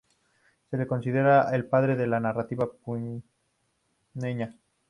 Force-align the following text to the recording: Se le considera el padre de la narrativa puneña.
Se 0.71 0.77
le 0.77 0.87
considera 0.87 1.51
el 1.55 1.65
padre 1.67 1.95
de 1.95 2.07
la 2.07 2.19
narrativa 2.19 2.67
puneña. 2.67 4.55